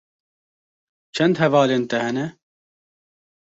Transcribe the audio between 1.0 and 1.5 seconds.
Çend